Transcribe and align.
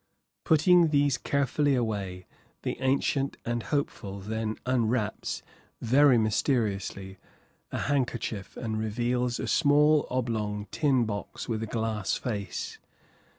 Putting 0.45 0.87
these 0.87 1.19
carefully 1.19 1.75
away, 1.75 2.25
the 2.63 2.75
Ancient 2.81 3.37
and 3.45 3.61
Hopeful 3.61 4.19
then 4.19 4.55
unwraps, 4.65 5.43
very 5.79 6.17
mysteriously, 6.17 7.19
a 7.71 7.81
handkerchief, 7.81 8.57
and 8.57 8.79
reveals 8.79 9.39
a 9.39 9.45
small 9.45 10.07
oblong 10.09 10.65
tin 10.71 11.05
box 11.05 11.47
with 11.47 11.61
a 11.61 11.67
glass 11.67 12.15
face. 12.15 12.79